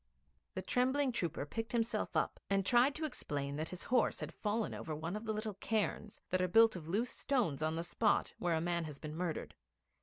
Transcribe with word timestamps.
The 0.55 0.63
trembling 0.63 1.11
trooper 1.11 1.45
picked 1.45 1.73
himself 1.73 2.15
up, 2.17 2.39
and 2.49 2.65
tried 2.65 2.95
to 2.95 3.05
explain 3.05 3.55
that 3.57 3.69
his 3.69 3.83
horse 3.83 4.19
had 4.19 4.33
fallen 4.33 4.73
over 4.73 4.95
one 4.95 5.15
of 5.15 5.25
the 5.25 5.31
little 5.31 5.53
cairns 5.53 6.21
that 6.31 6.41
are 6.41 6.47
built 6.47 6.75
of 6.75 6.87
loose 6.87 7.11
stones 7.11 7.61
on 7.61 7.75
the 7.75 7.83
spot 7.83 8.33
where 8.39 8.55
a 8.55 8.61
man 8.61 8.85
has 8.85 8.97
been 8.97 9.13
murdered. 9.15 9.53